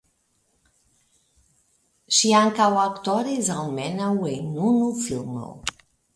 Ŝi 2.19 2.31
ankaŭ 2.39 2.71
aktoris 2.85 3.53
almenaŭ 3.59 4.11
en 4.33 4.51
unu 4.73 4.91
filmo. 5.05 5.55